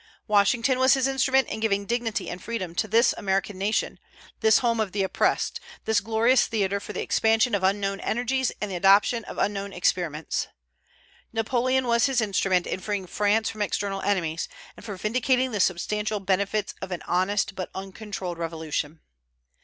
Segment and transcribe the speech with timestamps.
[0.27, 3.99] Washington was His instrument in giving dignity and freedom to this American nation,
[4.39, 8.71] this home of the oppressed, this glorious theatre for the expansion of unknown energies and
[8.71, 10.47] the adoption of unknown experiments.
[11.31, 16.19] Napoleon was His instrument in freeing France from external enemies, and for vindicating the substantial
[16.19, 19.01] benefits of an honest but uncontrolled Revolution.